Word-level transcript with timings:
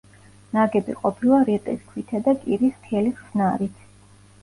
ნაგები 0.57 0.95
ყოფილა 1.01 1.43
რიყის 1.51 1.85
ქვითა 1.91 2.25
და 2.31 2.37
კირის 2.43 2.77
სქელი 2.83 3.17
ხსნარით. 3.23 3.83